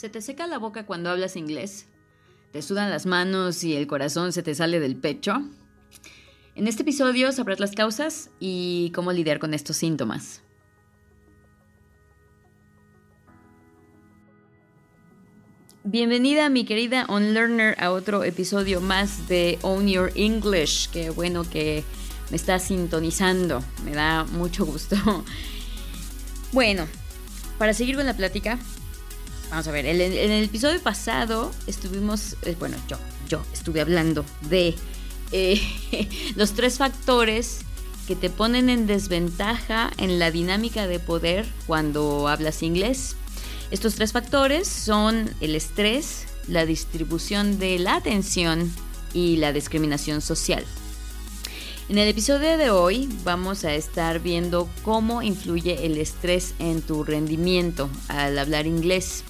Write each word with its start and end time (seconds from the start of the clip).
¿Se 0.00 0.08
te 0.08 0.22
seca 0.22 0.46
la 0.46 0.56
boca 0.56 0.86
cuando 0.86 1.10
hablas 1.10 1.36
inglés? 1.36 1.84
¿Te 2.52 2.62
sudan 2.62 2.88
las 2.88 3.04
manos 3.04 3.62
y 3.64 3.76
el 3.76 3.86
corazón 3.86 4.32
se 4.32 4.42
te 4.42 4.54
sale 4.54 4.80
del 4.80 4.96
pecho? 4.96 5.42
En 6.54 6.66
este 6.66 6.84
episodio 6.84 7.30
sabrás 7.32 7.60
las 7.60 7.72
causas 7.72 8.30
y 8.40 8.92
cómo 8.94 9.12
lidiar 9.12 9.38
con 9.40 9.52
estos 9.52 9.76
síntomas. 9.76 10.40
Bienvenida 15.84 16.48
mi 16.48 16.64
querida 16.64 17.04
On 17.10 17.34
Learner 17.34 17.76
a 17.78 17.90
otro 17.90 18.24
episodio 18.24 18.80
más 18.80 19.28
de 19.28 19.58
Own 19.60 19.86
Your 19.86 20.12
English. 20.14 20.88
Qué 20.88 21.10
bueno 21.10 21.44
que 21.44 21.84
me 22.30 22.38
estás 22.38 22.62
sintonizando. 22.62 23.62
Me 23.84 23.92
da 23.92 24.24
mucho 24.24 24.64
gusto. 24.64 24.96
Bueno, 26.52 26.84
para 27.58 27.74
seguir 27.74 27.94
con 27.94 28.06
la 28.06 28.16
plática, 28.16 28.58
Vamos 29.50 29.66
a 29.66 29.72
ver, 29.72 29.84
en, 29.84 30.00
el 30.00 30.44
episodio 30.44 30.80
pasado 30.80 31.50
estuvimos, 31.66 32.36
eh, 32.42 32.54
bueno, 32.58 32.76
yo, 32.88 32.98
yo 33.28 33.42
estuve 33.52 33.80
hablando 33.80 34.24
de 34.42 34.76
eh, 35.32 35.60
los 36.36 36.52
tres 36.52 36.78
factores 36.78 37.62
que 38.06 38.14
te 38.14 38.30
ponen 38.30 38.70
en 38.70 38.86
desventaja 38.86 39.90
en 39.96 40.20
la 40.20 40.30
dinámica 40.30 40.86
de 40.86 41.00
poder 41.00 41.46
cuando 41.66 42.28
hablas 42.28 42.62
inglés. 42.62 43.16
Estos 43.72 43.96
tres 43.96 44.12
factores 44.12 44.68
son 44.68 45.34
el 45.40 45.56
estrés, 45.56 46.26
la 46.46 46.64
distribución 46.64 47.58
de 47.58 47.80
la 47.80 47.96
atención 47.96 48.72
y 49.14 49.36
la 49.36 49.52
discriminación 49.52 50.20
social. 50.20 50.64
En 51.88 51.98
el 51.98 52.08
episodio 52.08 52.56
de 52.56 52.70
hoy 52.70 53.08
vamos 53.24 53.64
a 53.64 53.74
estar 53.74 54.20
viendo 54.20 54.68
cómo 54.84 55.22
influye 55.22 55.86
el 55.86 55.98
estrés 55.98 56.54
en 56.60 56.82
tu 56.82 57.02
rendimiento 57.02 57.90
al 58.06 58.38
hablar 58.38 58.68
inglés. 58.68 59.24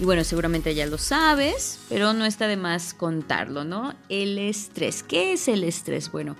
Y 0.00 0.04
bueno, 0.06 0.24
seguramente 0.24 0.74
ya 0.74 0.86
lo 0.86 0.96
sabes, 0.96 1.78
pero 1.90 2.14
no 2.14 2.24
está 2.24 2.48
de 2.48 2.56
más 2.56 2.94
contarlo, 2.94 3.64
¿no? 3.64 3.94
El 4.08 4.38
estrés. 4.38 5.02
¿Qué 5.02 5.34
es 5.34 5.46
el 5.46 5.62
estrés? 5.62 6.10
Bueno, 6.10 6.36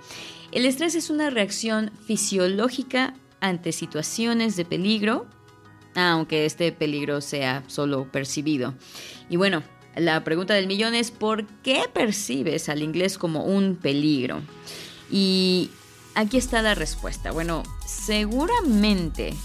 el 0.51 0.65
estrés 0.65 0.95
es 0.95 1.11
una 1.11 1.29
reacción 1.29 1.91
fisiológica 2.07 3.13
ante 3.39 3.71
situaciones 3.71 4.55
de 4.55 4.65
peligro, 4.65 5.27
aunque 5.93 6.47
este 6.47 6.71
peligro 6.71 7.21
sea 7.21 7.63
solo 7.67 8.11
percibido. 8.11 8.73
Y 9.29 9.35
bueno, 9.35 9.61
la 9.95 10.23
pregunta 10.23 10.55
del 10.55 10.65
millón 10.65 10.95
es 10.95 11.11
¿por 11.11 11.45
qué 11.61 11.83
percibes 11.93 12.67
al 12.67 12.81
inglés 12.81 13.19
como 13.19 13.45
un 13.45 13.75
peligro? 13.75 14.41
Y 15.11 15.69
aquí 16.15 16.37
está 16.37 16.63
la 16.63 16.73
respuesta. 16.73 17.31
Bueno, 17.31 17.61
seguramente 17.85 19.35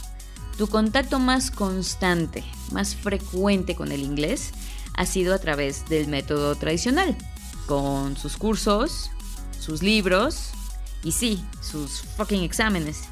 tu 0.56 0.66
contacto 0.68 1.18
más 1.18 1.50
constante, 1.50 2.44
más 2.72 2.94
frecuente 2.94 3.74
con 3.74 3.92
el 3.92 4.00
inglés 4.02 4.52
ha 4.94 5.06
sido 5.06 5.34
a 5.34 5.38
través 5.38 5.88
del 5.88 6.08
método 6.08 6.54
tradicional, 6.54 7.16
con 7.66 8.16
sus 8.16 8.36
cursos, 8.36 9.10
sus 9.60 9.82
libros 9.82 10.50
y 11.04 11.12
sí, 11.12 11.44
sus 11.60 12.02
fucking 12.16 12.42
exámenes. 12.42 13.02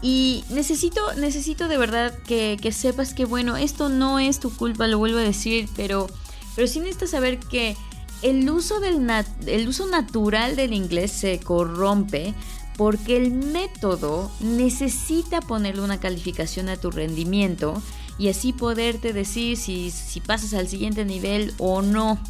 Y 0.00 0.44
necesito, 0.50 1.12
necesito 1.14 1.68
de 1.68 1.78
verdad 1.78 2.14
que, 2.26 2.58
sepas 2.72 3.14
que, 3.14 3.24
bueno, 3.24 3.56
esto 3.56 3.88
no 3.88 4.18
es 4.18 4.38
tu 4.38 4.54
culpa, 4.54 4.86
lo 4.86 4.98
vuelvo 4.98 5.18
a 5.18 5.22
decir, 5.22 5.68
pero, 5.76 6.06
pero 6.54 6.68
sí 6.68 6.78
necesitas 6.80 7.10
saber 7.10 7.38
que 7.38 7.76
el 8.22 8.48
uso, 8.50 8.80
del 8.80 9.08
el 9.46 9.68
uso 9.68 9.86
natural 9.86 10.56
del 10.56 10.72
inglés 10.72 11.12
se 11.12 11.40
corrompe 11.40 12.34
porque 12.78 13.16
el 13.16 13.32
método 13.32 14.30
necesita 14.40 15.40
ponerle 15.40 15.82
una 15.82 15.98
calificación 15.98 16.68
a 16.68 16.76
tu 16.76 16.92
rendimiento 16.92 17.82
y 18.18 18.28
así 18.28 18.52
poderte 18.52 19.12
decir 19.12 19.56
si, 19.56 20.22
pasas 20.24 20.54
al 20.54 20.68
siguiente 20.68 21.04
nivel 21.04 21.52
o 21.58 21.82
no. 21.82 22.20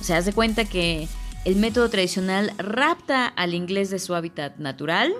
O 0.00 0.04
sea, 0.04 0.16
haz 0.16 0.24
de 0.24 0.32
cuenta 0.32 0.64
que 0.64 1.06
el 1.44 1.56
método 1.56 1.90
tradicional 1.90 2.50
rapta 2.56 3.26
al 3.26 3.52
inglés 3.52 3.90
de 3.90 3.98
su 3.98 4.14
hábitat 4.14 4.56
natural, 4.56 5.12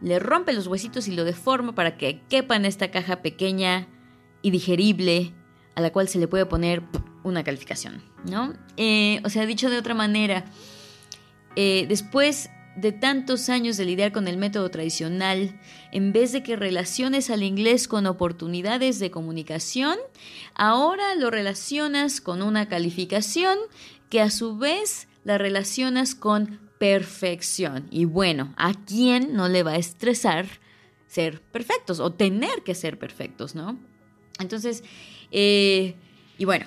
le 0.00 0.18
rompe 0.18 0.52
los 0.52 0.66
huesitos 0.66 1.06
y 1.06 1.12
lo 1.12 1.22
deforma 1.22 1.72
para 1.72 1.96
que 1.96 2.22
quepa 2.28 2.56
en 2.56 2.64
esta 2.64 2.90
caja 2.90 3.22
pequeña 3.22 3.86
y 4.42 4.50
digerible 4.50 5.32
a 5.76 5.80
la 5.80 5.92
cual 5.92 6.08
se 6.08 6.18
le 6.18 6.26
puede 6.26 6.44
poner 6.44 6.82
una 7.22 7.44
calificación, 7.44 8.02
¿no? 8.28 8.52
Eh, 8.76 9.20
o 9.24 9.28
sea, 9.28 9.46
dicho 9.46 9.70
de 9.70 9.78
otra 9.78 9.94
manera, 9.94 10.44
eh, 11.54 11.86
después 11.88 12.50
de 12.80 12.92
tantos 12.92 13.48
años 13.48 13.76
de 13.76 13.84
lidiar 13.84 14.12
con 14.12 14.28
el 14.28 14.36
método 14.36 14.70
tradicional, 14.70 15.58
en 15.92 16.12
vez 16.12 16.32
de 16.32 16.42
que 16.42 16.56
relaciones 16.56 17.30
al 17.30 17.42
inglés 17.42 17.88
con 17.88 18.06
oportunidades 18.06 18.98
de 18.98 19.10
comunicación, 19.10 19.98
ahora 20.54 21.14
lo 21.16 21.30
relacionas 21.30 22.20
con 22.20 22.42
una 22.42 22.68
calificación 22.68 23.58
que 24.08 24.20
a 24.20 24.30
su 24.30 24.56
vez 24.56 25.08
la 25.24 25.38
relacionas 25.38 26.14
con 26.14 26.60
perfección. 26.78 27.86
Y 27.90 28.06
bueno, 28.06 28.54
¿a 28.56 28.72
quién 28.72 29.34
no 29.34 29.48
le 29.48 29.62
va 29.62 29.72
a 29.72 29.76
estresar 29.76 30.46
ser 31.06 31.42
perfectos 31.42 32.00
o 32.00 32.12
tener 32.12 32.62
que 32.62 32.74
ser 32.74 32.98
perfectos, 32.98 33.54
no? 33.54 33.78
Entonces, 34.38 34.82
eh, 35.30 35.94
y 36.38 36.44
bueno, 36.44 36.66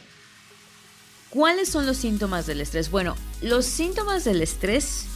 ¿cuáles 1.29 1.69
son 1.69 1.85
los 1.85 1.97
síntomas 1.97 2.45
del 2.45 2.61
estrés? 2.61 2.91
Bueno, 2.91 3.15
los 3.41 3.65
síntomas 3.65 4.23
del 4.23 4.41
estrés 4.41 5.07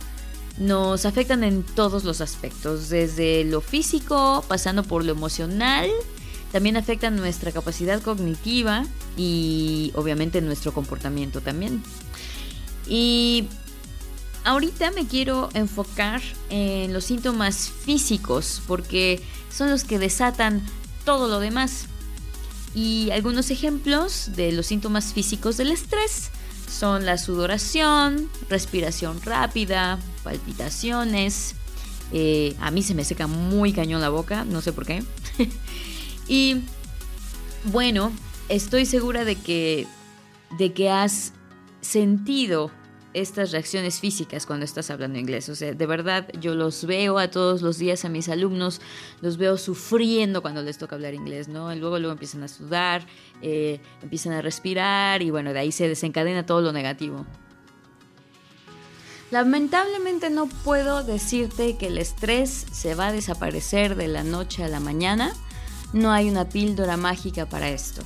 nos 0.57 1.05
afectan 1.05 1.43
en 1.43 1.63
todos 1.63 2.03
los 2.03 2.21
aspectos, 2.21 2.89
desde 2.89 3.43
lo 3.43 3.61
físico, 3.61 4.43
pasando 4.47 4.83
por 4.83 5.05
lo 5.05 5.11
emocional, 5.11 5.89
también 6.51 6.77
afectan 6.77 7.15
nuestra 7.15 7.51
capacidad 7.51 8.01
cognitiva 8.01 8.85
y 9.15 9.91
obviamente 9.95 10.41
nuestro 10.41 10.73
comportamiento 10.73 11.41
también. 11.41 11.83
Y 12.87 13.47
ahorita 14.45 14.91
me 14.91 15.05
quiero 15.05 15.49
enfocar 15.53 16.21
en 16.49 16.93
los 16.93 17.05
síntomas 17.05 17.69
físicos 17.69 18.61
porque 18.67 19.21
son 19.51 19.69
los 19.69 19.83
que 19.83 19.99
desatan 19.99 20.65
todo 21.05 21.27
lo 21.27 21.39
demás. 21.39 21.85
Y 22.73 23.09
algunos 23.11 23.49
ejemplos 23.51 24.31
de 24.35 24.51
los 24.51 24.67
síntomas 24.67 25.13
físicos 25.13 25.57
del 25.57 25.71
estrés 25.71 26.31
son 26.77 27.05
la 27.05 27.17
sudoración, 27.17 28.29
respiración 28.49 29.19
rápida, 29.23 29.97
palpitaciones. 30.23 31.55
Eh, 32.13 32.55
a 32.59 32.69
mí 32.69 32.83
se 32.83 32.93
me 32.93 33.03
seca 33.03 33.25
muy 33.25 33.73
cañón 33.73 33.99
la 33.99 34.09
boca, 34.09 34.45
no 34.45 34.61
sé 34.61 34.73
por 34.73 34.85
qué. 34.85 35.03
y 36.27 36.61
bueno, 37.65 38.11
estoy 38.47 38.85
segura 38.85 39.25
de 39.25 39.35
que, 39.35 39.87
de 40.57 40.71
que 40.73 40.91
has 40.91 41.33
sentido 41.81 42.71
estas 43.13 43.51
reacciones 43.51 43.99
físicas 43.99 44.45
cuando 44.45 44.65
estás 44.65 44.89
hablando 44.91 45.17
inglés. 45.17 45.49
O 45.49 45.55
sea, 45.55 45.73
de 45.73 45.85
verdad 45.85 46.27
yo 46.39 46.55
los 46.55 46.85
veo 46.85 47.17
a 47.17 47.29
todos 47.29 47.61
los 47.61 47.77
días 47.77 48.05
a 48.05 48.09
mis 48.09 48.29
alumnos, 48.29 48.81
los 49.21 49.37
veo 49.37 49.57
sufriendo 49.57 50.41
cuando 50.41 50.61
les 50.61 50.77
toca 50.77 50.95
hablar 50.95 51.13
inglés, 51.13 51.47
¿no? 51.47 51.73
Y 51.73 51.79
luego, 51.79 51.99
luego 51.99 52.13
empiezan 52.13 52.43
a 52.43 52.47
sudar, 52.47 53.05
eh, 53.41 53.79
empiezan 54.01 54.33
a 54.33 54.41
respirar 54.41 55.21
y 55.21 55.31
bueno, 55.31 55.53
de 55.53 55.59
ahí 55.59 55.71
se 55.71 55.87
desencadena 55.87 56.45
todo 56.45 56.61
lo 56.61 56.71
negativo. 56.71 57.25
Lamentablemente 59.29 60.29
no 60.29 60.47
puedo 60.47 61.03
decirte 61.03 61.75
que 61.77 61.87
el 61.87 61.97
estrés 61.97 62.65
se 62.71 62.95
va 62.95 63.07
a 63.07 63.11
desaparecer 63.11 63.95
de 63.95 64.07
la 64.07 64.23
noche 64.23 64.63
a 64.63 64.69
la 64.69 64.79
mañana. 64.79 65.33
No 65.91 66.11
hay 66.11 66.29
una 66.29 66.47
píldora 66.47 66.95
mágica 66.95 67.45
para 67.45 67.69
esto. 67.69 68.03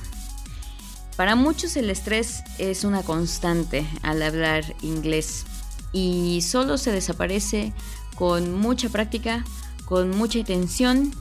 Para 1.22 1.36
muchos 1.36 1.76
el 1.76 1.88
estrés 1.88 2.42
es 2.58 2.82
una 2.82 3.04
constante 3.04 3.86
al 4.02 4.20
hablar 4.22 4.64
inglés 4.82 5.44
y 5.92 6.42
solo 6.42 6.78
se 6.78 6.90
desaparece 6.90 7.72
con 8.16 8.52
mucha 8.58 8.88
práctica, 8.88 9.44
con 9.84 10.10
mucha 10.10 10.40
atención 10.40 11.14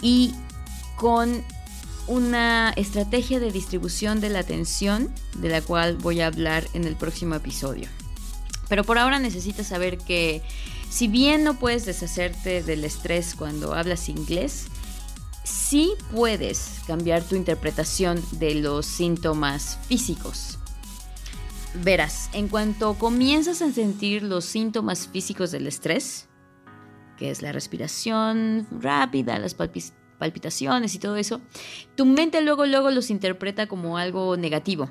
y 0.00 0.32
con 0.94 1.42
una 2.06 2.72
estrategia 2.76 3.40
de 3.40 3.50
distribución 3.50 4.20
de 4.20 4.28
la 4.30 4.38
atención 4.38 5.12
de 5.34 5.48
la 5.48 5.60
cual 5.60 5.96
voy 5.96 6.20
a 6.20 6.28
hablar 6.28 6.64
en 6.72 6.84
el 6.84 6.94
próximo 6.94 7.34
episodio. 7.34 7.88
Pero 8.68 8.84
por 8.84 8.96
ahora 8.96 9.18
necesitas 9.18 9.66
saber 9.66 9.98
que 9.98 10.40
si 10.88 11.08
bien 11.08 11.42
no 11.42 11.58
puedes 11.58 11.84
deshacerte 11.84 12.62
del 12.62 12.84
estrés 12.84 13.34
cuando 13.34 13.74
hablas 13.74 14.08
inglés, 14.08 14.66
sí 15.46 15.94
puedes 16.12 16.80
cambiar 16.86 17.22
tu 17.22 17.36
interpretación 17.36 18.22
de 18.32 18.56
los 18.56 18.84
síntomas 18.84 19.78
físicos. 19.86 20.58
Verás, 21.82 22.30
en 22.32 22.48
cuanto 22.48 22.94
comienzas 22.94 23.62
a 23.62 23.70
sentir 23.70 24.22
los 24.22 24.44
síntomas 24.44 25.08
físicos 25.08 25.52
del 25.52 25.66
estrés, 25.66 26.28
que 27.16 27.30
es 27.30 27.42
la 27.42 27.52
respiración 27.52 28.66
rápida, 28.80 29.38
las 29.38 29.54
palpitaciones 29.54 30.94
y 30.94 30.98
todo 30.98 31.16
eso, 31.16 31.40
tu 31.94 32.06
mente 32.06 32.40
luego 32.40 32.66
luego 32.66 32.90
los 32.90 33.10
interpreta 33.10 33.66
como 33.68 33.98
algo 33.98 34.36
negativo 34.36 34.90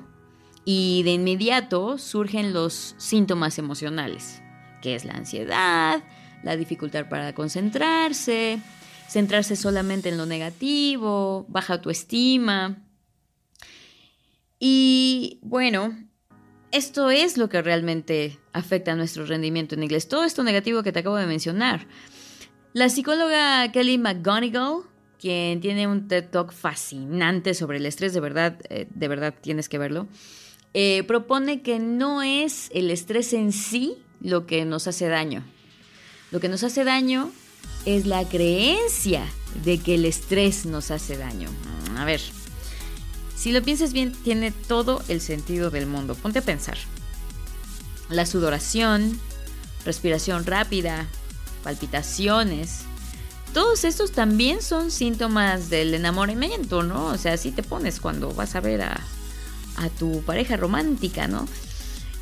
y 0.64 1.02
de 1.02 1.12
inmediato 1.12 1.98
surgen 1.98 2.52
los 2.52 2.94
síntomas 2.98 3.58
emocionales, 3.58 4.42
que 4.80 4.94
es 4.94 5.04
la 5.04 5.14
ansiedad, 5.14 6.02
la 6.42 6.56
dificultad 6.56 7.08
para 7.08 7.34
concentrarse, 7.34 8.60
centrarse 9.08 9.56
solamente 9.56 10.08
en 10.08 10.16
lo 10.16 10.26
negativo, 10.26 11.46
baja 11.48 11.74
autoestima. 11.74 12.82
Y 14.58 15.38
bueno, 15.42 15.96
esto 16.72 17.10
es 17.10 17.36
lo 17.38 17.48
que 17.48 17.62
realmente 17.62 18.38
afecta 18.52 18.92
a 18.92 18.96
nuestro 18.96 19.26
rendimiento 19.26 19.74
en 19.74 19.82
inglés. 19.82 20.08
Todo 20.08 20.24
esto 20.24 20.42
negativo 20.42 20.82
que 20.82 20.92
te 20.92 21.00
acabo 21.00 21.16
de 21.16 21.26
mencionar. 21.26 21.86
La 22.72 22.88
psicóloga 22.88 23.70
Kelly 23.72 23.98
McGonigal, 23.98 24.82
quien 25.18 25.60
tiene 25.60 25.86
un 25.86 26.08
TED 26.08 26.28
Talk 26.30 26.52
fascinante 26.52 27.54
sobre 27.54 27.78
el 27.78 27.86
estrés, 27.86 28.12
de 28.12 28.20
verdad, 28.20 28.58
eh, 28.68 28.86
de 28.90 29.08
verdad 29.08 29.34
tienes 29.40 29.68
que 29.68 29.78
verlo, 29.78 30.06
eh, 30.74 31.02
propone 31.04 31.62
que 31.62 31.78
no 31.78 32.22
es 32.22 32.70
el 32.74 32.90
estrés 32.90 33.32
en 33.32 33.52
sí 33.52 33.96
lo 34.20 34.46
que 34.46 34.64
nos 34.66 34.86
hace 34.86 35.08
daño. 35.08 35.42
Lo 36.30 36.40
que 36.40 36.48
nos 36.48 36.64
hace 36.64 36.84
daño 36.84 37.30
es 37.84 38.06
la 38.06 38.28
creencia 38.28 39.24
de 39.64 39.78
que 39.78 39.94
el 39.94 40.04
estrés 40.04 40.66
nos 40.66 40.90
hace 40.90 41.16
daño. 41.16 41.48
A 41.96 42.04
ver, 42.04 42.20
si 43.34 43.52
lo 43.52 43.62
piensas 43.62 43.92
bien, 43.92 44.12
tiene 44.12 44.50
todo 44.50 45.02
el 45.08 45.20
sentido 45.20 45.70
del 45.70 45.86
mundo. 45.86 46.14
Ponte 46.14 46.40
a 46.40 46.42
pensar. 46.42 46.76
La 48.08 48.26
sudoración, 48.26 49.18
respiración 49.84 50.44
rápida, 50.44 51.06
palpitaciones, 51.62 52.80
todos 53.52 53.84
estos 53.84 54.12
también 54.12 54.60
son 54.60 54.90
síntomas 54.90 55.70
del 55.70 55.94
enamoramiento, 55.94 56.82
¿no? 56.82 57.06
O 57.06 57.16
sea, 57.16 57.32
así 57.32 57.52
te 57.52 57.62
pones 57.62 58.00
cuando 58.00 58.34
vas 58.34 58.54
a 58.54 58.60
ver 58.60 58.82
a, 58.82 59.00
a 59.76 59.88
tu 59.88 60.22
pareja 60.22 60.58
romántica, 60.58 61.26
¿no? 61.26 61.48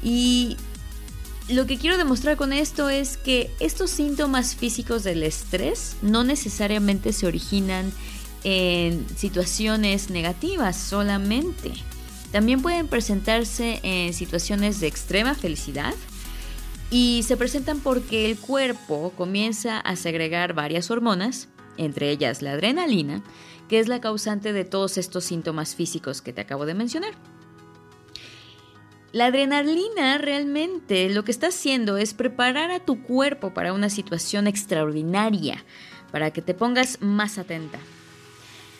Y 0.01 0.57
lo 1.49 1.67
que 1.67 1.77
quiero 1.77 1.99
demostrar 1.99 2.37
con 2.37 2.53
esto 2.53 2.89
es 2.89 3.17
que 3.17 3.51
estos 3.61 3.91
síntomas 3.91 4.57
físicos 4.57 5.05
del 5.05 5.23
estrés 5.23 5.97
no 6.01 6.25
necesariamente 6.25 7.13
se 7.13 7.27
originan 7.27 7.93
en 8.45 9.07
situaciones 9.17 10.11
negativas 10.11 10.77
solamente. 10.77 11.73
También 12.33 12.63
pueden 12.63 12.89
presentarse 12.89 13.81
en 13.83 14.13
situaciones 14.15 14.81
de 14.81 14.87
extrema 14.87 15.35
felicidad 15.35 15.95
y 16.91 17.23
se 17.25 17.37
presentan 17.37 17.81
porque 17.81 18.31
el 18.31 18.39
cuerpo 18.39 19.13
comienza 19.17 19.81
a 19.81 19.97
segregar 19.97 20.55
varias 20.55 20.91
hormonas, 20.91 21.49
entre 21.77 22.11
ellas 22.11 22.41
la 22.41 22.53
adrenalina, 22.53 23.23
que 23.69 23.81
es 23.81 23.89
la 23.89 24.01
causante 24.01 24.53
de 24.53 24.65
todos 24.65 24.99
estos 24.99 25.25
síntomas 25.25 25.75
físicos 25.75 26.23
que 26.23 26.33
te 26.33 26.41
acabo 26.41 26.67
de 26.67 26.75
mencionar. 26.75 27.15
La 29.15 29.27
adrenalina 29.27 30.19
realmente 30.19 31.09
lo 31.09 31.23
que 31.23 31.31
está 31.31 31.47
haciendo 31.47 31.99
es 31.99 32.15
preparar 32.15 32.73
a 32.73 32.81
tu 32.81 33.01
cuerpo 33.05 33.55
para 33.55 33.73
una 33.73 33.89
situación 33.89 34.49
extraordinaria, 34.49 35.65
para 36.11 36.33
que 36.33 36.43
te 36.43 36.53
pongas 36.53 37.01
más 37.01 37.39
atenta. 37.39 37.79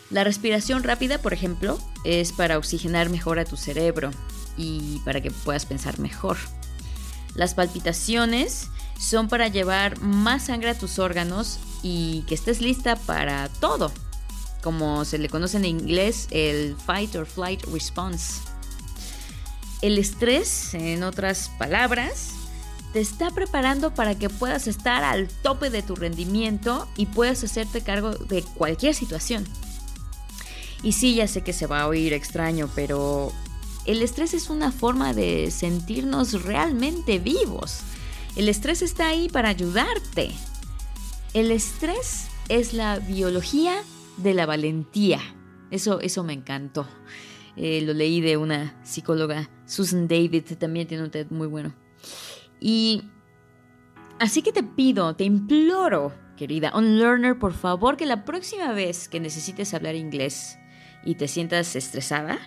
La 0.09 0.25
respiración 0.25 0.83
rápida, 0.83 1.19
por 1.19 1.31
ejemplo, 1.31 1.79
es 2.03 2.33
para 2.33 2.57
oxigenar 2.57 3.09
mejor 3.09 3.39
a 3.39 3.45
tu 3.45 3.55
cerebro 3.55 4.11
y 4.57 4.99
para 5.05 5.21
que 5.21 5.31
puedas 5.31 5.65
pensar 5.65 5.99
mejor. 5.99 6.35
Las 7.33 7.53
palpitaciones 7.53 8.67
son 8.99 9.29
para 9.29 9.47
llevar 9.47 10.01
más 10.01 10.47
sangre 10.47 10.71
a 10.71 10.77
tus 10.77 10.99
órganos 10.99 11.59
y 11.81 12.25
que 12.27 12.35
estés 12.35 12.59
lista 12.59 12.97
para 12.97 13.47
todo, 13.61 13.89
como 14.61 15.05
se 15.05 15.17
le 15.17 15.29
conoce 15.29 15.55
en 15.55 15.63
inglés 15.63 16.27
el 16.31 16.75
fight 16.75 17.15
or 17.15 17.25
flight 17.25 17.63
response. 17.71 18.41
El 19.85 19.99
estrés, 19.99 20.73
en 20.73 21.03
otras 21.03 21.51
palabras, 21.59 22.31
te 22.91 22.99
está 22.99 23.29
preparando 23.29 23.93
para 23.93 24.17
que 24.17 24.31
puedas 24.31 24.65
estar 24.65 25.03
al 25.03 25.27
tope 25.27 25.69
de 25.69 25.83
tu 25.83 25.95
rendimiento 25.95 26.87
y 26.97 27.05
puedas 27.05 27.43
hacerte 27.43 27.81
cargo 27.81 28.09
de 28.09 28.41
cualquier 28.41 28.95
situación. 28.95 29.45
Y 30.81 30.93
sí, 30.93 31.13
ya 31.13 31.27
sé 31.27 31.43
que 31.43 31.53
se 31.53 31.67
va 31.67 31.81
a 31.81 31.87
oír 31.87 32.13
extraño, 32.13 32.67
pero 32.73 33.31
el 33.85 34.01
estrés 34.01 34.33
es 34.33 34.49
una 34.49 34.71
forma 34.71 35.13
de 35.13 35.51
sentirnos 35.51 36.41
realmente 36.41 37.19
vivos. 37.19 37.81
El 38.35 38.49
estrés 38.49 38.81
está 38.81 39.09
ahí 39.09 39.29
para 39.29 39.49
ayudarte. 39.49 40.31
El 41.35 41.51
estrés 41.51 42.25
es 42.49 42.73
la 42.73 42.97
biología 42.97 43.83
de 44.17 44.33
la 44.33 44.47
valentía. 44.47 45.21
Eso, 45.69 45.99
eso 45.99 46.23
me 46.23 46.33
encantó. 46.33 46.87
Eh, 47.57 47.81
lo 47.81 47.93
leí 47.93 48.21
de 48.21 48.37
una 48.37 48.79
psicóloga, 48.83 49.49
Susan 49.65 50.07
David, 50.07 50.43
también 50.59 50.87
tiene 50.87 51.03
un 51.03 51.11
TED 51.11 51.27
muy 51.29 51.47
bueno. 51.47 51.73
Y 52.59 53.03
así 54.19 54.41
que 54.41 54.51
te 54.51 54.63
pido, 54.63 55.15
te 55.15 55.23
imploro, 55.23 56.13
querida 56.35 56.75
unlearner, 56.75 57.39
por 57.39 57.53
favor, 57.53 57.97
que 57.97 58.05
la 58.05 58.25
próxima 58.25 58.73
vez 58.73 59.07
que 59.07 59.19
necesites 59.19 59.73
hablar 59.73 59.95
inglés, 59.95 60.57
y 61.05 61.15
te 61.15 61.27
sientas 61.27 61.75
estresada, 61.75 62.39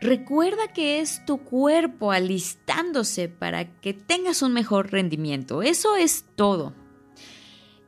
recuerda 0.00 0.68
que 0.74 1.00
es 1.00 1.24
tu 1.24 1.38
cuerpo 1.38 2.10
alistándose 2.10 3.28
para 3.28 3.80
que 3.80 3.94
tengas 3.94 4.42
un 4.42 4.52
mejor 4.52 4.90
rendimiento. 4.90 5.62
Eso 5.62 5.96
es 5.96 6.24
todo. 6.34 6.74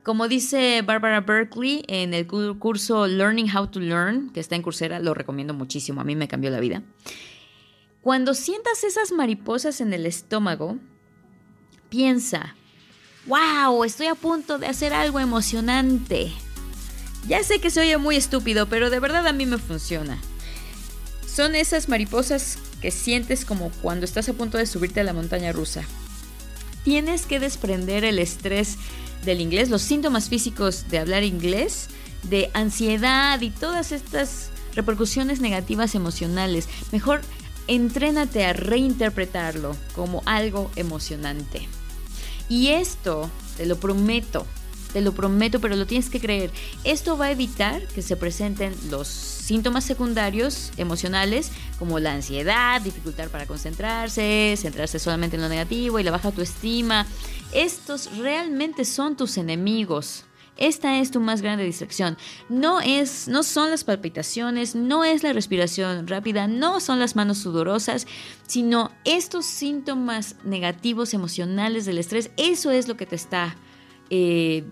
Como 0.02 0.26
dice 0.26 0.82
Barbara 0.82 1.20
Berkeley 1.20 1.84
en 1.87 2.12
el 2.12 2.26
curso 2.26 3.06
Learning 3.06 3.49
How 3.54 3.69
to 3.69 3.78
Learn, 3.78 4.31
que 4.31 4.40
está 4.40 4.56
en 4.56 4.62
Coursera, 4.62 4.99
lo 4.99 5.14
recomiendo 5.14 5.54
muchísimo, 5.54 6.00
a 6.00 6.04
mí 6.04 6.16
me 6.16 6.26
cambió 6.26 6.50
la 6.50 6.58
vida. 6.58 6.82
Cuando 8.00 8.34
sientas 8.34 8.82
esas 8.82 9.12
mariposas 9.12 9.81
en 9.81 9.93
el 9.93 10.06
estómago, 10.06 10.78
piensa, 11.88 12.56
wow, 13.26 13.84
estoy 13.84 14.06
a 14.06 14.16
punto 14.16 14.58
de 14.58 14.66
hacer 14.66 14.93
algo 14.93 15.20
emocionante. 15.20 16.32
Ya 17.28 17.44
sé 17.44 17.60
que 17.60 17.70
se 17.70 17.81
oye 17.81 17.96
muy 17.96 18.16
estúpido, 18.16 18.66
pero 18.69 18.90
de 18.90 18.99
verdad 18.99 19.28
a 19.28 19.32
mí 19.32 19.46
me 19.46 19.58
funciona. 19.58 20.19
Son 21.25 21.54
esas 21.54 21.88
mariposas 21.88 22.58
que 22.81 22.90
sientes 22.90 23.44
como 23.44 23.70
cuando 23.81 24.04
estás 24.04 24.28
a 24.28 24.32
punto 24.32 24.58
de 24.58 24.66
subirte 24.66 24.99
a 24.99 25.04
la 25.04 25.12
montaña 25.12 25.52
rusa. 25.52 25.84
Tienes 26.82 27.26
que 27.26 27.38
desprender 27.38 28.04
el 28.04 28.19
estrés 28.19 28.78
del 29.25 29.41
inglés, 29.41 29.71
los 29.71 29.83
síntomas 29.83 30.29
físicos 30.29 30.89
de 30.89 30.99
hablar 30.99 31.23
inglés, 31.23 31.89
de 32.29 32.51
ansiedad 32.55 33.41
y 33.41 33.51
todas 33.51 33.93
estas 33.93 34.51
repercusiones 34.75 35.41
negativas 35.41 35.95
emocionales. 35.95 36.69
Mejor 36.93 37.21
entrénate 37.67 38.45
a 38.45 38.53
reinterpretarlo 38.53 39.77
como 39.95 40.23
algo 40.27 40.71
emocionante. 40.77 41.69
Y 42.49 42.69
esto, 42.69 43.31
te 43.57 43.67
lo 43.67 43.79
prometo, 43.79 44.47
te 44.93 45.00
lo 45.00 45.12
prometo, 45.12 45.61
pero 45.61 45.77
lo 45.77 45.87
tienes 45.87 46.11
que 46.11 46.21
creer. 46.21 46.50
Esto 46.85 47.17
va 47.17 47.27
a 47.27 47.31
evitar 47.31 47.87
que 47.89 48.03
se 48.03 48.17
presenten 48.17 48.75
los 48.91 49.09
síntomas 49.09 49.85
secundarios 49.85 50.73
emocionales 50.76 51.50
como 51.78 51.99
la 51.99 52.12
ansiedad, 52.12 52.81
dificultad 52.81 53.28
para 53.28 53.47
concentrarse, 53.47 54.55
centrarse 54.57 54.99
solamente 54.99 55.37
en 55.37 55.43
lo 55.43 55.49
negativo 55.49 55.99
y 55.99 56.02
la 56.02 56.11
baja 56.11 56.28
autoestima. 56.28 57.07
Estos 57.52 58.16
realmente 58.16 58.85
son 58.85 59.16
tus 59.16 59.37
enemigos. 59.37 60.25
Esta 60.59 60.99
es 60.99 61.11
tu 61.11 61.19
más 61.19 61.40
grande 61.40 61.64
distracción. 61.64 62.19
No 62.49 62.81
es, 62.81 63.26
no 63.26 63.43
son 63.43 63.71
las 63.71 63.85
palpitaciones, 63.85 64.75
no 64.75 65.02
es 65.02 65.23
la 65.23 65.33
respiración 65.33 66.07
rápida, 66.07 66.47
no 66.47 66.78
son 66.78 66.99
las 66.99 67.16
manos 67.16 67.38
sudorosas, 67.38 68.07
sino 68.47 68.93
estos 69.05 69.47
síntomas 69.47 70.37
negativos 70.45 71.14
emocionales 71.14 71.87
del 71.87 71.99
estrés. 71.99 72.31
Eso 72.37 72.71
es 72.71 72.87
lo 72.87 72.97
que 72.97 73.07
te 73.07 73.16
está 73.16 73.57
eh, 74.11 74.64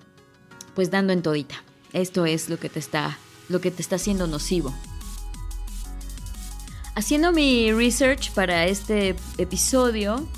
pues 0.74 0.90
dando 0.90 1.12
en 1.12 1.22
todita. 1.22 1.62
Esto 1.92 2.26
es 2.26 2.48
lo 2.48 2.58
que 2.58 2.68
te 2.68 2.78
está, 2.78 3.18
lo 3.48 3.60
que 3.60 3.70
te 3.70 3.82
está 3.82 3.96
haciendo 3.96 4.26
nocivo. 4.26 4.74
Haciendo 6.94 7.32
mi 7.32 7.72
research 7.72 8.32
para 8.32 8.66
este 8.66 9.16
episodio, 9.38 10.28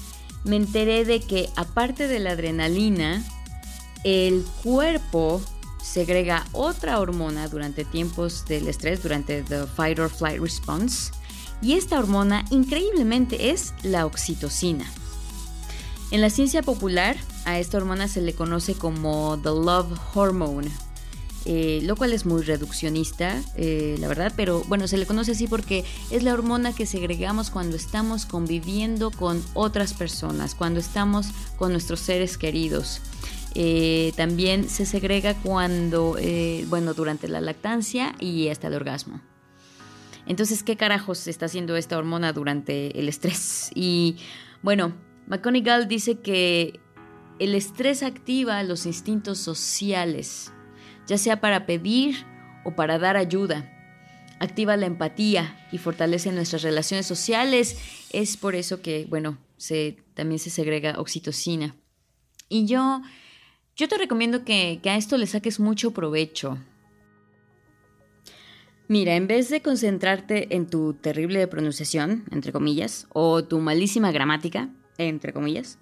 me 0.45 0.57
enteré 0.57 1.05
de 1.05 1.21
que 1.21 1.49
aparte 1.57 2.09
de 2.09 2.19
la 2.19 2.33
adrenalina, 2.33 3.25
el 4.05 4.45
cuerpo 4.63 5.41
segrega 5.83 6.47
otra 6.53 7.01
hormona 7.01 7.49
durante 7.49 7.85
tiempos 7.85 8.45
del 8.47 8.69
estrés, 8.69 9.03
durante 9.03 9.43
the 9.43 9.67
fight 9.67 9.99
or 9.99 10.09
flight 10.09 10.41
response, 10.41 11.13
y 11.61 11.75
esta 11.75 11.99
hormona 11.99 12.45
increíblemente 12.51 13.51
es 13.51 13.73
la 13.83 14.07
oxitocina. 14.07 14.85
En 16.11 16.21
la 16.21 16.31
ciencia 16.31 16.63
popular, 16.63 17.17
a 17.45 17.59
esta 17.59 17.79
hormona 17.79 18.09
se 18.09 18.21
le 18.21 18.35
conoce 18.35 18.75
como 18.75 19.39
the 19.43 19.51
love 19.51 19.99
hormone, 20.15 20.71
eh, 21.45 21.81
lo 21.83 21.97
cual 21.97 22.13
es 22.13 22.25
muy 22.25 22.43
reduccionista, 22.43 23.43
eh, 23.57 23.97
la 23.99 24.07
verdad, 24.07 24.33
pero 24.37 24.63
bueno, 24.69 24.87
se 24.87 24.97
le 24.97 25.07
conoce 25.07 25.33
así 25.33 25.49
porque 25.49 25.85
es 26.11 26.23
la 26.23 26.33
hormona 26.33 26.73
que 26.73 26.87
segregamos 26.87 27.51
cuando 27.51 27.77
estamos 27.77 28.27
conviviendo 28.27 29.11
con 29.11 29.43
otras 29.55 29.93
personas, 29.93 30.55
cuando 30.55 30.79
estamos 30.79 31.29
con 31.57 31.73
nuestros 31.73 32.01
seres 32.01 32.39
queridos. 32.39 33.01
Eh, 33.55 34.13
también 34.17 34.69
se 34.69 34.87
segrega 34.87 35.35
cuando, 35.35 36.17
bueno, 36.69 36.95
durante 36.95 37.29
la 37.29 37.41
lactancia 37.41 38.15
y 38.19 38.49
hasta 38.49 38.69
el 38.69 38.75
orgasmo. 38.75 39.21
Entonces, 40.27 40.63
¿qué 40.63 40.77
carajos 40.77 41.27
está 41.27 41.47
haciendo 41.47 41.77
esta 41.77 41.99
hormona 41.99 42.33
durante 42.33 42.99
el 42.99 43.09
estrés? 43.09 43.71
Y 43.75 44.17
bueno, 44.63 44.93
McConigal 45.27 45.89
dice 45.89 46.21
que 46.21 46.79
el 47.43 47.57
estrés 47.57 48.05
activa 48.05 48.63
los 48.63 48.87
instintos 48.87 49.39
sociales, 49.39 50.53
ya 51.09 51.19
sea 51.19 51.41
para 51.41 51.67
pedir 51.67 52.25
o 52.65 52.77
para 52.77 52.99
dar 53.01 53.17
ayuda. 53.17 53.69
activa 54.39 54.77
la 54.77 54.87
empatía 54.87 55.69
y 55.71 55.79
fortalece 55.79 56.33
nuestras 56.33 56.63
relaciones 56.63 57.07
sociales. 57.07 57.79
Es 58.13 58.37
por 58.37 58.55
eso 58.55 58.83
que, 58.83 59.07
bueno, 59.09 59.39
también 60.15 60.39
se 60.39 60.51
segrega 60.51 60.99
oxitocina. 60.99 61.77
Y 62.49 62.67
yo, 62.67 63.03
yo 63.77 63.89
te 63.89 63.99
recomiendo 63.99 64.45
que 64.45 64.81
a 64.85 64.97
esto 64.97 65.17
le 65.17 65.27
saques 65.27 65.61
mucho 65.61 65.93
provecho. 65.93 66.59
Mira, 68.89 69.15
en 69.15 69.27
vez 69.27 69.49
de 69.49 69.63
concentrarte 69.63 70.55
en 70.55 70.67
tu 70.67 70.95
terrible 70.95 71.47
pronunciación, 71.47 72.25
entre 72.31 72.53
comillas, 72.53 73.07
o 73.11 73.45
tu 73.45 73.61
malísima 73.61 74.11
gramática, 74.11 74.69
entre 74.99 75.33
comillas, 75.33 75.79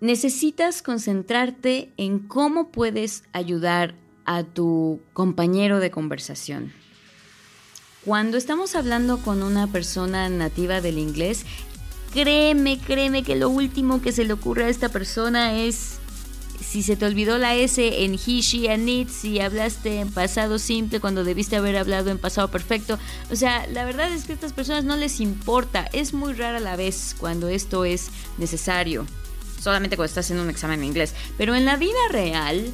necesitas 0.00 0.82
concentrarte 0.82 1.92
en 1.96 2.18
cómo 2.20 2.68
puedes 2.68 3.24
ayudar 3.32 3.94
a 4.24 4.44
tu 4.44 5.00
compañero 5.12 5.80
de 5.80 5.90
conversación. 5.90 6.72
Cuando 8.04 8.38
estamos 8.38 8.74
hablando 8.76 9.18
con 9.18 9.42
una 9.42 9.66
persona 9.66 10.28
nativa 10.28 10.80
del 10.80 10.98
inglés, 10.98 11.44
créeme, 12.12 12.78
créeme 12.78 13.22
que 13.22 13.36
lo 13.36 13.50
último 13.50 14.00
que 14.00 14.12
se 14.12 14.24
le 14.24 14.32
ocurre 14.32 14.64
a 14.64 14.68
esta 14.68 14.88
persona 14.88 15.58
es 15.58 15.98
si 16.60 16.82
se 16.82 16.96
te 16.96 17.06
olvidó 17.06 17.38
la 17.38 17.54
S 17.54 18.04
en 18.04 18.14
he, 18.14 18.40
she 18.40 18.70
and 18.70 18.88
it, 18.88 19.08
si 19.08 19.40
hablaste 19.40 20.00
en 20.00 20.10
pasado 20.10 20.58
simple 20.58 21.00
cuando 21.00 21.24
debiste 21.24 21.56
haber 21.56 21.76
hablado 21.76 22.10
en 22.10 22.18
pasado 22.18 22.50
perfecto. 22.50 22.98
O 23.30 23.36
sea, 23.36 23.66
la 23.66 23.84
verdad 23.84 24.12
es 24.12 24.24
que 24.24 24.32
a 24.32 24.34
estas 24.34 24.52
personas 24.52 24.84
no 24.84 24.96
les 24.96 25.20
importa. 25.20 25.88
Es 25.92 26.12
muy 26.12 26.34
rara 26.34 26.60
la 26.60 26.76
vez 26.76 27.16
cuando 27.18 27.48
esto 27.48 27.84
es 27.84 28.10
necesario. 28.38 29.06
Solamente 29.60 29.96
cuando 29.96 30.08
estás 30.08 30.30
en 30.30 30.38
un 30.38 30.50
examen 30.50 30.80
de 30.80 30.86
inglés. 30.86 31.14
Pero 31.36 31.54
en 31.54 31.64
la 31.64 31.76
vida 31.76 31.98
real, 32.10 32.72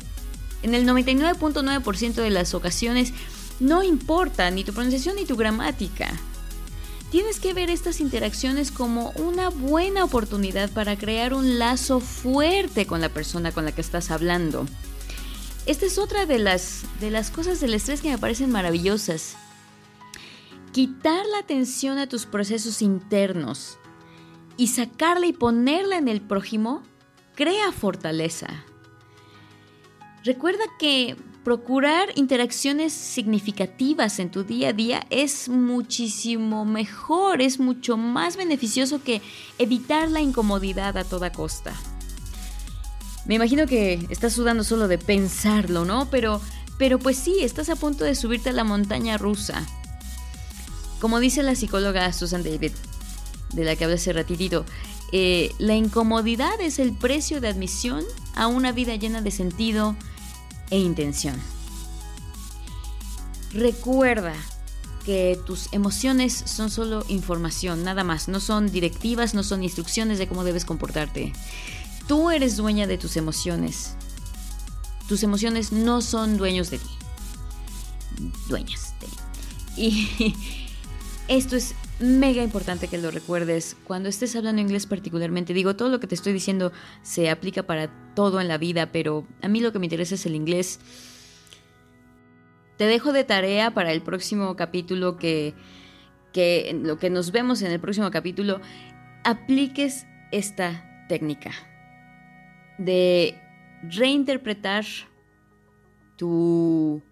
en 0.62 0.74
el 0.74 0.86
99.9% 0.86 2.14
de 2.14 2.30
las 2.30 2.54
ocasiones, 2.54 3.12
no 3.58 3.82
importa 3.82 4.50
ni 4.50 4.64
tu 4.64 4.72
pronunciación 4.72 5.16
ni 5.16 5.24
tu 5.24 5.36
gramática. 5.36 6.12
Tienes 7.10 7.40
que 7.40 7.54
ver 7.54 7.70
estas 7.70 8.00
interacciones 8.00 8.70
como 8.70 9.10
una 9.12 9.48
buena 9.48 10.04
oportunidad 10.04 10.70
para 10.70 10.96
crear 10.96 11.34
un 11.34 11.58
lazo 11.58 12.00
fuerte 12.00 12.86
con 12.86 13.00
la 13.00 13.08
persona 13.08 13.52
con 13.52 13.64
la 13.64 13.72
que 13.72 13.80
estás 13.80 14.10
hablando. 14.10 14.66
Esta 15.66 15.86
es 15.86 15.98
otra 15.98 16.26
de 16.26 16.38
las, 16.38 16.82
de 17.00 17.10
las 17.10 17.30
cosas 17.30 17.60
del 17.60 17.74
estrés 17.74 18.00
que 18.00 18.10
me 18.10 18.18
parecen 18.18 18.50
maravillosas. 18.50 19.36
Quitar 20.72 21.24
la 21.26 21.38
atención 21.38 21.98
a 21.98 22.08
tus 22.08 22.26
procesos 22.26 22.82
internos 22.82 23.78
y 24.56 24.68
sacarla 24.68 25.26
y 25.26 25.32
ponerla 25.32 25.98
en 25.98 26.08
el 26.08 26.20
prójimo 26.20 26.82
crea 27.34 27.72
fortaleza. 27.72 28.48
Recuerda 30.24 30.64
que 30.78 31.16
procurar 31.44 32.08
interacciones 32.16 32.92
significativas 32.92 34.18
en 34.18 34.32
tu 34.32 34.42
día 34.42 34.70
a 34.70 34.72
día 34.72 35.06
es 35.10 35.48
muchísimo 35.48 36.64
mejor, 36.64 37.40
es 37.40 37.60
mucho 37.60 37.96
más 37.96 38.36
beneficioso 38.36 39.00
que 39.00 39.22
evitar 39.58 40.10
la 40.10 40.20
incomodidad 40.20 40.96
a 40.96 41.04
toda 41.04 41.30
costa. 41.30 41.72
Me 43.26 43.36
imagino 43.36 43.66
que 43.66 44.04
estás 44.10 44.32
sudando 44.32 44.64
solo 44.64 44.88
de 44.88 44.98
pensarlo, 44.98 45.84
¿no? 45.84 46.08
Pero, 46.10 46.40
pero 46.78 46.98
pues 46.98 47.16
sí, 47.16 47.36
estás 47.42 47.68
a 47.68 47.76
punto 47.76 48.02
de 48.02 48.16
subirte 48.16 48.50
a 48.50 48.52
la 48.52 48.64
montaña 48.64 49.16
rusa. 49.16 49.64
Como 51.00 51.20
dice 51.20 51.44
la 51.44 51.54
psicóloga 51.54 52.12
Susan 52.12 52.42
David, 52.42 52.72
de 53.56 53.64
la 53.64 53.74
que 53.74 53.84
hablé 53.84 53.96
hace 53.96 54.12
ratitito, 54.12 54.64
eh, 55.12 55.52
la 55.58 55.74
incomodidad 55.74 56.60
es 56.60 56.78
el 56.78 56.92
precio 56.92 57.40
de 57.40 57.48
admisión 57.48 58.04
a 58.34 58.46
una 58.46 58.70
vida 58.70 58.94
llena 58.94 59.22
de 59.22 59.30
sentido, 59.30 59.96
e 60.70 60.78
intención. 60.78 61.36
Recuerda 63.52 64.34
que 65.04 65.38
tus 65.46 65.72
emociones 65.72 66.32
son 66.34 66.70
solo 66.70 67.04
información, 67.08 67.84
nada 67.84 68.02
más, 68.02 68.28
no 68.28 68.40
son 68.40 68.70
directivas, 68.70 69.34
no 69.34 69.42
son 69.42 69.62
instrucciones 69.62 70.18
de 70.18 70.26
cómo 70.26 70.44
debes 70.44 70.64
comportarte. 70.64 71.32
Tú 72.08 72.30
eres 72.30 72.56
dueña 72.56 72.86
de 72.86 72.98
tus 72.98 73.16
emociones. 73.16 73.94
Tus 75.08 75.22
emociones 75.22 75.70
no 75.70 76.02
son 76.02 76.36
dueños 76.36 76.70
de 76.70 76.78
ti. 76.78 76.90
Dueñas 78.48 78.94
de 79.00 79.06
ti. 79.06 79.16
Y 79.76 80.34
esto 81.28 81.54
es 81.54 81.74
mega 81.98 82.42
importante 82.42 82.88
que 82.88 82.98
lo 82.98 83.10
recuerdes 83.10 83.76
cuando 83.84 84.08
estés 84.08 84.36
hablando 84.36 84.60
inglés 84.60 84.86
particularmente. 84.86 85.54
Digo, 85.54 85.76
todo 85.76 85.88
lo 85.88 86.00
que 86.00 86.06
te 86.06 86.14
estoy 86.14 86.32
diciendo 86.32 86.72
se 87.02 87.30
aplica 87.30 87.62
para 87.62 87.88
todo 88.14 88.40
en 88.40 88.48
la 88.48 88.58
vida, 88.58 88.92
pero 88.92 89.26
a 89.42 89.48
mí 89.48 89.60
lo 89.60 89.72
que 89.72 89.78
me 89.78 89.86
interesa 89.86 90.14
es 90.14 90.26
el 90.26 90.34
inglés. 90.34 90.80
Te 92.76 92.84
dejo 92.84 93.12
de 93.12 93.24
tarea 93.24 93.72
para 93.72 93.92
el 93.92 94.02
próximo 94.02 94.54
capítulo 94.56 95.16
que, 95.16 95.54
que 96.32 96.78
lo 96.82 96.98
que 96.98 97.08
nos 97.08 97.32
vemos 97.32 97.62
en 97.62 97.72
el 97.72 97.80
próximo 97.80 98.10
capítulo, 98.10 98.60
apliques 99.24 100.06
esta 100.32 101.06
técnica 101.08 101.52
de 102.76 103.40
reinterpretar 103.82 104.84
tu 106.16 107.02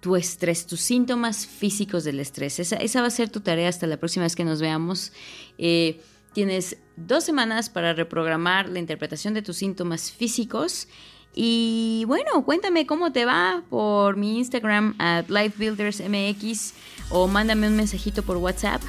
tu 0.00 0.16
estrés, 0.16 0.66
tus 0.66 0.80
síntomas 0.80 1.46
físicos 1.46 2.04
del 2.04 2.20
estrés. 2.20 2.58
Esa, 2.58 3.00
va 3.00 3.06
a 3.06 3.10
ser 3.10 3.28
tu 3.28 3.40
tarea 3.40 3.68
hasta 3.68 3.86
la 3.86 3.98
próxima 3.98 4.24
vez 4.24 4.34
que 4.34 4.44
nos 4.44 4.60
veamos. 4.60 5.12
Eh, 5.58 6.00
tienes 6.32 6.78
dos 6.96 7.24
semanas 7.24 7.68
para 7.68 7.92
reprogramar 7.92 8.68
la 8.68 8.78
interpretación 8.78 9.34
de 9.34 9.42
tus 9.42 9.58
síntomas 9.58 10.10
físicos. 10.10 10.88
Y 11.34 12.04
bueno, 12.06 12.44
cuéntame 12.44 12.86
cómo 12.86 13.12
te 13.12 13.24
va 13.24 13.62
por 13.68 14.16
mi 14.16 14.38
Instagram 14.38 14.96
at 14.98 15.28
LifeBuildersMX 15.28 16.74
o 17.10 17.28
mándame 17.28 17.68
un 17.68 17.76
mensajito 17.76 18.22
por 18.22 18.38
WhatsApp 18.38 18.82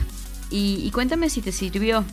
y, 0.50 0.82
y, 0.84 0.92
cuéntame 0.92 1.30
si 1.30 1.42
te 1.42 1.52
sirvió. 1.52 2.04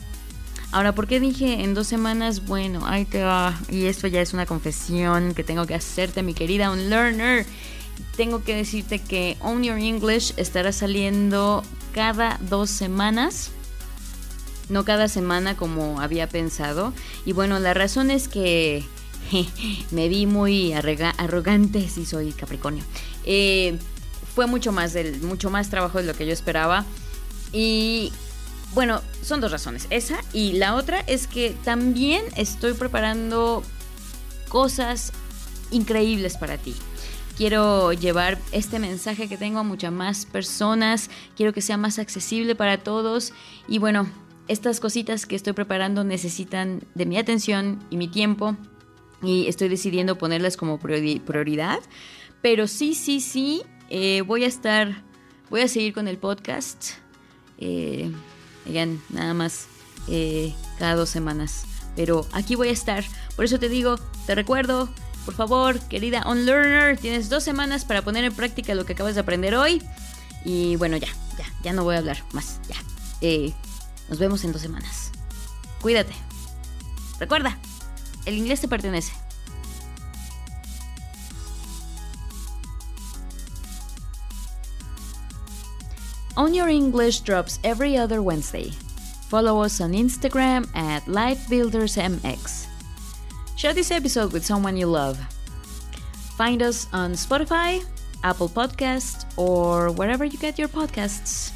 Ahora, 0.71 0.93
¿por 0.93 1.07
qué 1.07 1.19
dije 1.19 1.63
en 1.63 1.73
dos 1.73 1.87
semanas? 1.87 2.45
Bueno, 2.45 2.85
ahí 2.85 3.05
te 3.05 3.23
va. 3.23 3.59
Y 3.69 3.85
esto 3.85 4.07
ya 4.07 4.21
es 4.21 4.33
una 4.33 4.45
confesión 4.45 5.33
que 5.33 5.43
tengo 5.43 5.65
que 5.65 5.73
hacerte, 5.73 6.21
mi 6.21 6.33
querida 6.35 6.71
un 6.71 6.89
learner 6.89 7.45
tengo 8.15 8.43
que 8.43 8.55
decirte 8.55 8.99
que 8.99 9.37
Own 9.41 9.63
Your 9.63 9.77
English 9.77 10.33
estará 10.37 10.71
saliendo 10.71 11.63
cada 11.93 12.37
dos 12.41 12.69
semanas. 12.69 13.51
No 14.69 14.85
cada 14.85 15.07
semana 15.07 15.57
como 15.57 15.99
había 15.99 16.27
pensado. 16.27 16.93
Y 17.25 17.33
bueno, 17.33 17.59
la 17.59 17.73
razón 17.73 18.11
es 18.11 18.27
que 18.27 18.83
me 19.91 20.09
vi 20.09 20.25
muy 20.25 20.73
arrogante 20.73 21.87
si 21.89 22.05
soy 22.05 22.31
Capricornio. 22.31 22.83
Eh, 23.25 23.77
fue 24.35 24.47
mucho 24.47 24.71
más, 24.71 24.93
del, 24.93 25.21
mucho 25.21 25.49
más 25.49 25.69
trabajo 25.69 25.97
de 25.97 26.05
lo 26.05 26.13
que 26.13 26.25
yo 26.25 26.33
esperaba. 26.33 26.85
Y 27.51 28.11
bueno, 28.73 29.01
son 29.23 29.41
dos 29.41 29.51
razones. 29.51 29.87
Esa 29.89 30.19
y 30.33 30.53
la 30.53 30.75
otra 30.75 30.99
es 31.01 31.27
que 31.27 31.55
también 31.63 32.23
estoy 32.35 32.73
preparando 32.73 33.63
cosas 34.49 35.11
increíbles 35.71 36.37
para 36.37 36.57
ti. 36.57 36.75
Quiero 37.39 37.93
llevar 37.93 38.37
este 38.51 38.79
mensaje 38.79 39.29
que 39.29 39.37
tengo 39.37 39.59
a 39.59 39.63
muchas 39.63 39.93
más 39.93 40.25
personas. 40.25 41.09
Quiero 41.37 41.53
que 41.53 41.61
sea 41.61 41.77
más 41.77 41.97
accesible 41.97 42.53
para 42.53 42.83
todos. 42.83 43.31
Y 43.65 43.79
bueno, 43.79 44.09
estas 44.49 44.81
cositas 44.81 45.25
que 45.25 45.37
estoy 45.37 45.53
preparando 45.53 46.03
necesitan 46.03 46.81
de 46.95 47.05
mi 47.05 47.17
atención 47.17 47.79
y 47.89 47.95
mi 47.95 48.09
tiempo. 48.09 48.57
Y 49.23 49.47
estoy 49.47 49.69
decidiendo 49.69 50.17
ponerlas 50.17 50.57
como 50.57 50.79
prioridad. 50.79 51.79
Pero 52.41 52.67
sí, 52.67 52.93
sí, 52.93 53.21
sí. 53.21 53.61
Eh, 53.89 54.21
voy 54.27 54.43
a 54.43 54.47
estar. 54.47 55.05
Voy 55.49 55.61
a 55.61 55.69
seguir 55.69 55.93
con 55.93 56.09
el 56.09 56.17
podcast. 56.17 56.95
Eh, 57.57 58.11
nada 59.11 59.33
más 59.33 59.69
eh, 60.09 60.53
cada 60.77 60.95
dos 60.95 61.07
semanas. 61.07 61.63
Pero 61.95 62.27
aquí 62.33 62.55
voy 62.55 62.67
a 62.67 62.71
estar. 62.71 63.05
Por 63.37 63.45
eso 63.45 63.59
te 63.59 63.69
digo, 63.69 63.95
te 64.25 64.35
recuerdo, 64.35 64.89
por 65.29 65.35
favor, 65.35 65.79
querida 65.81 66.23
OnLearner, 66.25 66.97
tienes 66.97 67.29
dos 67.29 67.43
semanas 67.43 67.85
para 67.85 68.01
poner 68.01 68.23
en 68.23 68.33
práctica 68.33 68.73
lo 68.73 68.83
que 68.87 68.93
acabas 68.93 69.13
de 69.13 69.21
aprender 69.21 69.53
hoy. 69.53 69.79
Y 70.43 70.75
bueno, 70.77 70.97
ya, 70.97 71.09
ya, 71.37 71.45
ya 71.61 71.71
no 71.71 71.83
voy 71.83 71.93
a 71.93 71.99
hablar 71.99 72.17
más, 72.31 72.59
ya. 72.67 72.77
Eh, 73.21 73.53
nos 74.09 74.17
vemos 74.17 74.43
en 74.43 74.53
dos 74.53 74.61
semanas. 74.63 75.11
Cuídate. 75.81 76.13
Recuerda, 77.19 77.59
el 78.25 78.39
inglés 78.39 78.59
te 78.59 78.67
pertenece. 78.67 79.13
On 86.35 86.55
Your 86.55 86.69
English 86.69 87.21
drops 87.21 87.59
every 87.61 87.95
other 87.95 88.19
Wednesday. 88.19 88.71
Follow 89.27 89.61
us 89.61 89.79
on 89.79 89.91
Instagram 89.91 90.67
at 90.73 91.03
LifeBuildersMX. 91.05 92.68
Share 93.59 93.73
this 93.73 93.91
episode 93.91 94.31
with 94.31 94.45
someone 94.45 94.77
you 94.77 94.87
love. 94.87 95.19
Find 96.37 96.63
us 96.63 96.87
on 96.93 97.11
Spotify, 97.11 97.83
Apple 98.23 98.47
Podcasts, 98.47 99.27
or 99.35 99.91
wherever 99.91 100.23
you 100.23 100.37
get 100.37 100.57
your 100.57 100.69
podcasts. 100.69 101.51